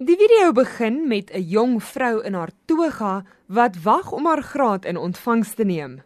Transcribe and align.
Die 0.00 0.16
video 0.16 0.52
begin 0.56 1.08
met 1.08 1.30
'n 1.30 1.42
jong 1.44 1.82
vrou 1.84 2.22
in 2.24 2.34
haar 2.34 2.50
toga 2.64 3.24
wat 3.46 3.82
wag 3.82 4.12
om 4.12 4.26
haar 4.26 4.42
graad 4.42 4.84
in 4.84 4.96
ontvangs 4.96 5.54
te 5.54 5.64
neem. 5.64 6.02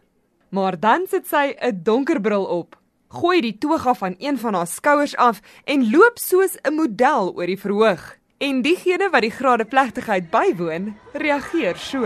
Maar 0.49 0.79
dan 0.79 1.05
sit 1.07 1.27
sy 1.27 1.55
'n 1.59 1.79
donker 1.83 2.21
bril 2.21 2.45
op, 2.45 2.77
gooi 3.07 3.41
die 3.41 3.57
toga 3.57 3.93
van 3.93 4.15
een 4.17 4.37
van 4.37 4.53
haar 4.53 4.67
skouers 4.67 5.15
af 5.15 5.39
en 5.63 5.89
loop 5.91 6.19
soos 6.19 6.57
'n 6.61 6.73
model 6.73 7.33
oor 7.35 7.45
die 7.45 7.59
verhoog. 7.59 8.17
En 8.37 8.61
diegene 8.61 9.09
wat 9.09 9.21
die 9.21 9.31
graadeplegtigheid 9.31 10.29
bywoon, 10.29 10.97
reageer 11.13 11.77
so. 11.77 12.03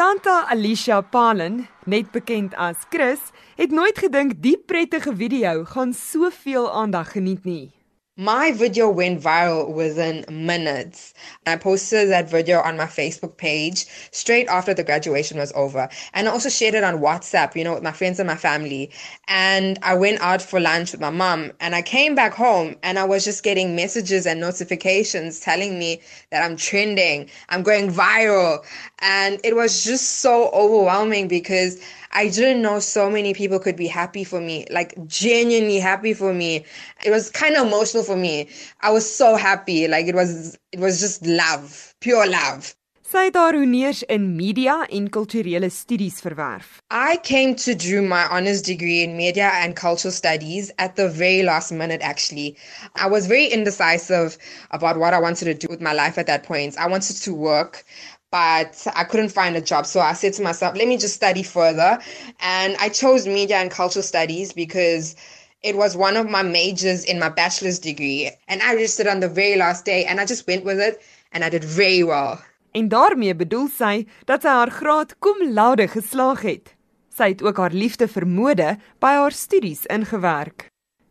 Crisanta 0.00 0.46
Alicia 0.48 1.02
Palen, 1.02 1.68
net 1.84 2.10
bekend 2.10 2.54
as 2.56 2.86
Chris, 2.88 3.20
het 3.56 3.70
nooit 3.70 3.98
gedink 4.00 4.32
die 4.40 4.56
prettige 4.56 5.12
video 5.16 5.64
gaan 5.68 5.92
soveel 5.92 6.70
aandag 6.72 7.12
geniet 7.12 7.44
nie. 7.44 7.79
My 8.20 8.52
video 8.52 8.90
went 8.90 9.22
viral 9.22 9.72
within 9.72 10.26
minutes. 10.28 11.14
I 11.46 11.56
posted 11.56 12.10
that 12.10 12.28
video 12.28 12.60
on 12.60 12.76
my 12.76 12.84
Facebook 12.84 13.38
page 13.38 13.86
straight 14.10 14.46
after 14.48 14.74
the 14.74 14.84
graduation 14.84 15.38
was 15.38 15.54
over. 15.56 15.88
And 16.12 16.28
I 16.28 16.30
also 16.30 16.50
shared 16.50 16.74
it 16.74 16.84
on 16.84 16.98
WhatsApp, 16.98 17.56
you 17.56 17.64
know, 17.64 17.72
with 17.72 17.82
my 17.82 17.92
friends 17.92 18.20
and 18.20 18.26
my 18.26 18.36
family. 18.36 18.90
And 19.28 19.78
I 19.82 19.94
went 19.94 20.20
out 20.20 20.42
for 20.42 20.60
lunch 20.60 20.92
with 20.92 21.00
my 21.00 21.08
mom. 21.08 21.52
And 21.60 21.74
I 21.74 21.80
came 21.80 22.14
back 22.14 22.34
home 22.34 22.76
and 22.82 22.98
I 22.98 23.04
was 23.04 23.24
just 23.24 23.42
getting 23.42 23.74
messages 23.74 24.26
and 24.26 24.38
notifications 24.38 25.40
telling 25.40 25.78
me 25.78 26.02
that 26.30 26.42
I'm 26.44 26.58
trending, 26.58 27.30
I'm 27.48 27.62
going 27.62 27.90
viral. 27.90 28.62
And 28.98 29.40
it 29.44 29.56
was 29.56 29.82
just 29.82 30.20
so 30.20 30.50
overwhelming 30.50 31.26
because 31.26 31.82
I 32.12 32.28
didn't 32.28 32.62
know 32.62 32.80
so 32.80 33.08
many 33.10 33.34
people 33.34 33.58
could 33.58 33.76
be 33.76 33.86
happy 33.86 34.24
for 34.24 34.40
me, 34.40 34.66
like 34.70 34.94
genuinely 35.06 35.78
happy 35.78 36.12
for 36.12 36.34
me. 36.34 36.64
It 37.04 37.10
was 37.10 37.30
kind 37.30 37.56
of 37.56 37.66
emotional 37.66 38.02
for 38.02 38.16
me. 38.16 38.48
I 38.80 38.90
was 38.90 39.08
so 39.10 39.36
happy, 39.36 39.86
like 39.86 40.06
it 40.06 40.14
was 40.14 40.58
it 40.72 40.80
was 40.80 41.00
just 41.00 41.24
love, 41.24 41.94
pure 42.00 42.26
love. 42.26 42.74
Sy 43.10 43.24
het 43.26 43.34
haar 43.34 43.56
honeurs 43.58 44.04
in 44.06 44.36
media 44.38 44.84
en 44.86 45.08
kulturele 45.10 45.66
studies 45.74 46.20
verwerf. 46.22 46.76
I 46.92 47.16
came 47.16 47.56
to 47.56 47.74
do 47.74 48.02
my 48.02 48.22
honors 48.30 48.62
degree 48.62 49.02
in 49.02 49.16
media 49.16 49.50
and 49.52 49.74
cultural 49.74 50.12
studies 50.12 50.70
at 50.78 50.94
the 50.94 51.08
very 51.08 51.42
last 51.42 51.72
minute 51.72 52.02
actually. 52.02 52.56
I 52.94 53.08
was 53.08 53.26
very 53.26 53.46
indecisive 53.48 54.38
about 54.70 54.96
what 54.96 55.12
I 55.12 55.18
wanted 55.18 55.46
to 55.46 55.54
do 55.54 55.66
with 55.68 55.80
my 55.80 55.92
life 55.92 56.18
at 56.18 56.28
that 56.28 56.44
point. 56.44 56.78
I 56.78 56.86
wanted 56.86 57.16
to 57.16 57.34
work 57.34 57.84
but 58.30 58.86
I 58.94 59.04
couldn't 59.04 59.30
find 59.30 59.56
a 59.56 59.60
job. 59.60 59.86
So 59.86 60.00
I 60.00 60.12
said 60.12 60.32
to 60.34 60.42
myself, 60.42 60.76
let 60.76 60.86
me 60.86 60.96
just 60.96 61.14
study 61.14 61.42
further. 61.42 61.98
And 62.40 62.76
I 62.80 62.88
chose 62.88 63.26
media 63.26 63.56
and 63.56 63.70
cultural 63.70 64.02
studies 64.02 64.52
because 64.52 65.16
it 65.62 65.76
was 65.76 65.96
one 65.96 66.16
of 66.16 66.30
my 66.30 66.42
majors 66.42 67.04
in 67.04 67.18
my 67.18 67.28
bachelor's 67.28 67.78
degree. 67.78 68.30
And 68.48 68.62
I 68.62 68.74
registered 68.74 69.08
on 69.08 69.20
the 69.20 69.28
very 69.28 69.56
last 69.56 69.84
day 69.84 70.04
and 70.04 70.20
I 70.20 70.26
just 70.26 70.46
went 70.46 70.64
with 70.64 70.80
it 70.80 71.02
and 71.32 71.44
I 71.44 71.50
did 71.50 71.64
very 71.64 72.02
well. 72.02 72.38
En 72.72 72.88
daarmee 72.88 73.34
bedoel 73.34 73.66
sy 73.74 74.06
dat 74.24 74.44
sy 74.46 74.52
haar 74.54 74.70
graad 74.70 75.16
cum 75.18 75.40
laude 75.52 75.88
geslaag 75.90 76.44
het. 76.46 76.74
Sy 77.10 77.32
het 77.32 77.42
ook 77.42 77.58
haar 77.58 77.74
liefde 77.74 78.06
vir 78.08 78.26
mode 78.26 78.76
by 79.02 79.16
haar 79.18 79.34
studies 79.34 79.82
ingewerk. 79.90 80.68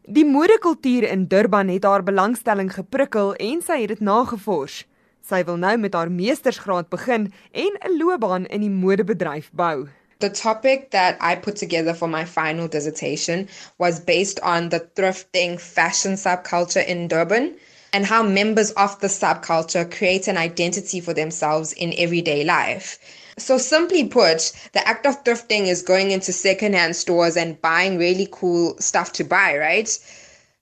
Die 0.08 0.26
modekultuur 0.26 1.04
in 1.04 1.28
Durban 1.28 1.68
het 1.68 1.84
haar 1.84 2.04
belangstelling 2.04 2.72
geprikkel 2.74 3.36
en 3.36 3.60
sy 3.62 3.82
het 3.84 3.92
dit 3.92 4.00
nagevors. 4.00 4.86
Sy 5.30 5.44
wil 5.46 5.60
nou 5.62 5.76
met 5.78 5.94
haar 5.94 6.10
meestersgraad 6.10 6.88
begin 6.90 7.28
en 7.64 7.76
'n 7.88 7.98
loopbaan 8.02 8.46
in 8.56 8.62
die 8.66 8.76
modebedryf 8.84 9.50
bou. 9.54 9.88
The 10.20 10.30
topic 10.30 10.90
that 10.92 11.18
I 11.22 11.36
put 11.36 11.56
together 11.56 11.94
for 11.94 12.10
my 12.10 12.26
final 12.26 12.68
dissertation 12.68 13.48
was 13.78 14.00
based 14.00 14.40
on 14.42 14.70
the 14.70 14.80
thrifting 14.96 15.60
fashion 15.60 16.18
subculture 16.18 16.84
in 16.86 17.08
Durban 17.08 17.54
and 17.94 18.06
how 18.08 18.24
members 18.24 18.72
of 18.72 19.00
the 19.02 19.08
subculture 19.08 19.86
create 19.98 20.28
an 20.28 20.38
identity 20.38 21.00
for 21.00 21.14
themselves 21.14 21.74
in 21.74 21.94
everyday 21.98 22.44
life. 22.44 22.98
So, 23.38 23.58
simply 23.60 24.06
put, 24.08 24.52
the 24.74 24.88
act 24.88 25.06
of 25.06 25.24
thrifting 25.24 25.68
is 25.68 25.84
going 25.84 26.10
into 26.10 26.34
secondhand 26.34 26.96
stores 26.96 27.38
and 27.38 27.62
buying 27.62 28.00
really 28.00 28.28
cool 28.32 28.76
stuff 28.80 29.14
to 29.14 29.24
buy, 29.24 29.58
right? 29.58 29.90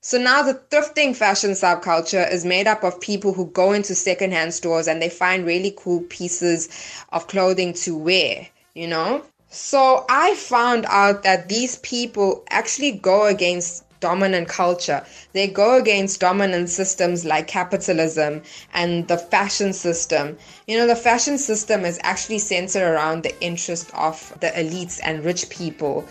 So 0.08 0.18
now 0.18 0.42
the 0.42 0.54
thrifting 0.54 1.14
fashion 1.14 1.52
subculture 1.52 2.32
is 2.32 2.46
made 2.46 2.66
up 2.66 2.82
of 2.86 3.02
people 3.02 3.34
who 3.34 3.48
go 3.48 3.74
into 3.74 3.94
secondhand 3.94 4.54
stores 4.54 4.88
and 4.88 5.02
they 5.02 5.10
find 5.10 5.46
really 5.46 5.74
cool 5.76 6.00
pieces 6.08 6.70
of 7.12 7.28
clothing 7.28 7.74
to 7.84 7.98
wear, 7.98 8.48
you 8.74 8.88
know? 8.88 9.26
So 9.50 10.06
I 10.10 10.34
found 10.36 10.86
out 10.88 11.24
that 11.24 11.50
these 11.50 11.80
people 11.80 12.46
actually 12.50 12.94
go 12.94 13.26
against 13.26 13.84
dominant 14.00 14.48
culture. 14.48 15.06
They 15.34 15.48
go 15.48 15.78
against 15.78 16.22
dominant 16.22 16.70
systems 16.70 17.26
like 17.26 17.48
capitalism 17.48 18.44
and 18.74 19.10
the 19.10 19.18
fashion 19.18 19.74
system. 19.74 20.38
You 20.68 20.78
know, 20.78 20.88
the 20.88 20.96
fashion 20.96 21.38
system 21.38 21.84
is 21.84 22.00
actually 22.02 22.40
centered 22.40 22.90
around 22.94 23.24
the 23.24 23.38
interest 23.42 23.92
of 23.94 24.34
the 24.40 24.52
elites 24.52 25.02
and 25.04 25.26
rich 25.26 25.50
people. 25.50 26.08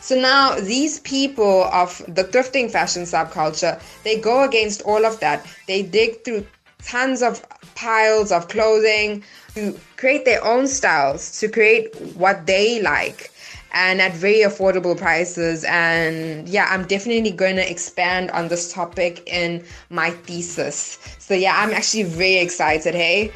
So 0.00 0.14
now 0.14 0.58
these 0.60 1.00
people 1.00 1.64
of 1.64 2.02
the 2.08 2.24
thrifting 2.24 2.70
fashion 2.70 3.02
subculture, 3.02 3.80
they 4.04 4.18
go 4.18 4.44
against 4.44 4.82
all 4.82 5.04
of 5.04 5.20
that. 5.20 5.46
They 5.66 5.82
dig 5.82 6.24
through 6.24 6.46
tons 6.82 7.22
of 7.22 7.44
piles 7.74 8.32
of 8.32 8.48
clothing 8.48 9.22
to 9.54 9.78
create 9.96 10.24
their 10.24 10.44
own 10.44 10.68
styles, 10.68 11.38
to 11.40 11.48
create 11.48 11.94
what 12.16 12.46
they 12.46 12.80
like 12.82 13.30
and 13.72 14.00
at 14.00 14.14
very 14.14 14.40
affordable 14.40 14.96
prices. 14.96 15.64
And 15.64 16.48
yeah, 16.48 16.66
I'm 16.70 16.86
definitely 16.86 17.30
going 17.30 17.56
to 17.56 17.70
expand 17.70 18.30
on 18.30 18.48
this 18.48 18.72
topic 18.72 19.22
in 19.26 19.64
my 19.90 20.10
thesis. 20.10 20.98
So 21.18 21.34
yeah, 21.34 21.54
I'm 21.56 21.72
actually 21.72 22.04
very 22.04 22.36
excited. 22.36 22.94
Hey. 22.94 23.32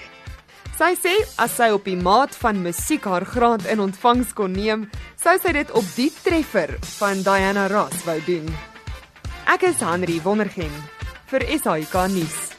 Sy 0.80 0.94
sê 0.96 1.12
as 1.36 1.52
sy 1.52 1.66
op 1.76 1.84
die 1.84 1.98
maat 2.00 2.32
van 2.40 2.62
musiek 2.64 3.04
haar 3.04 3.26
graad 3.28 3.66
in 3.68 3.82
ontvangs 3.84 4.30
kon 4.32 4.54
neem, 4.56 4.86
sou 5.20 5.36
sy 5.36 5.52
dit 5.52 5.72
op 5.76 5.88
die 5.98 6.08
treffer 6.24 6.72
van 6.96 7.20
Diana 7.24 7.66
Ross 7.68 8.04
wou 8.06 8.16
doen. 8.24 8.46
Ek 9.52 9.66
is 9.68 9.82
Henry 9.84 10.16
Wondergem 10.24 10.72
vir 11.28 11.44
SAK 11.60 12.06
nuus. 12.14 12.49